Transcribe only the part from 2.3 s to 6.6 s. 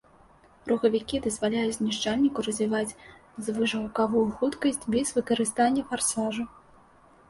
развіваць звышгукавую хуткасць без выкарыстання фарсажу.